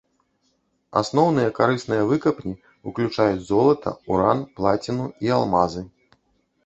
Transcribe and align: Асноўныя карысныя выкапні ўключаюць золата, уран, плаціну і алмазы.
Асноўныя 1.01 1.49
карысныя 1.59 2.07
выкапні 2.11 2.53
ўключаюць 2.93 3.45
золата, 3.53 3.89
уран, 4.15 4.39
плаціну 4.59 5.05
і 5.27 5.35
алмазы. 5.37 5.89